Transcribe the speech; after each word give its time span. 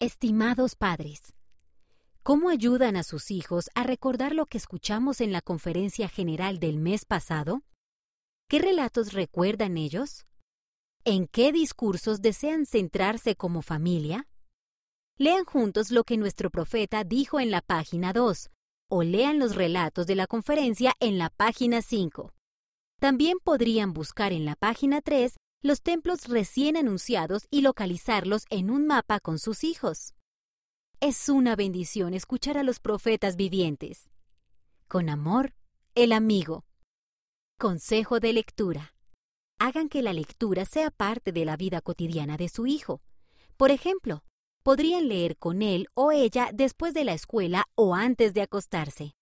Estimados 0.00 0.76
padres, 0.76 1.34
¿cómo 2.22 2.50
ayudan 2.50 2.94
a 2.94 3.02
sus 3.02 3.32
hijos 3.32 3.68
a 3.74 3.82
recordar 3.82 4.32
lo 4.32 4.46
que 4.46 4.56
escuchamos 4.56 5.20
en 5.20 5.32
la 5.32 5.40
conferencia 5.40 6.08
general 6.08 6.60
del 6.60 6.78
mes 6.78 7.04
pasado? 7.04 7.64
¿Qué 8.48 8.60
relatos 8.60 9.12
recuerdan 9.12 9.76
ellos? 9.76 10.24
¿En 11.04 11.26
qué 11.26 11.50
discursos 11.50 12.22
desean 12.22 12.64
centrarse 12.64 13.34
como 13.34 13.60
familia? 13.60 14.28
Lean 15.16 15.44
juntos 15.44 15.90
lo 15.90 16.04
que 16.04 16.16
nuestro 16.16 16.48
profeta 16.48 17.02
dijo 17.02 17.40
en 17.40 17.50
la 17.50 17.60
página 17.60 18.12
2 18.12 18.50
o 18.90 19.02
lean 19.02 19.40
los 19.40 19.56
relatos 19.56 20.06
de 20.06 20.14
la 20.14 20.28
conferencia 20.28 20.92
en 21.00 21.18
la 21.18 21.28
página 21.28 21.82
5. 21.82 22.32
También 23.00 23.38
podrían 23.42 23.92
buscar 23.94 24.32
en 24.32 24.44
la 24.44 24.54
página 24.54 25.00
3 25.00 25.34
los 25.60 25.82
templos 25.82 26.28
recién 26.28 26.76
anunciados 26.76 27.46
y 27.50 27.62
localizarlos 27.62 28.44
en 28.50 28.70
un 28.70 28.86
mapa 28.86 29.18
con 29.18 29.38
sus 29.38 29.64
hijos. 29.64 30.14
Es 31.00 31.28
una 31.28 31.56
bendición 31.56 32.14
escuchar 32.14 32.58
a 32.58 32.62
los 32.62 32.80
profetas 32.80 33.36
vivientes. 33.36 34.10
Con 34.86 35.08
amor, 35.08 35.54
el 35.94 36.12
amigo. 36.12 36.64
Consejo 37.58 38.20
de 38.20 38.32
lectura. 38.32 38.94
Hagan 39.58 39.88
que 39.88 40.02
la 40.02 40.12
lectura 40.12 40.64
sea 40.64 40.90
parte 40.92 41.32
de 41.32 41.44
la 41.44 41.56
vida 41.56 41.80
cotidiana 41.80 42.36
de 42.36 42.48
su 42.48 42.66
hijo. 42.66 43.00
Por 43.56 43.72
ejemplo, 43.72 44.22
podrían 44.62 45.08
leer 45.08 45.36
con 45.36 45.62
él 45.62 45.88
o 45.94 46.12
ella 46.12 46.50
después 46.54 46.94
de 46.94 47.04
la 47.04 47.14
escuela 47.14 47.64
o 47.74 47.96
antes 47.96 48.32
de 48.34 48.42
acostarse. 48.42 49.17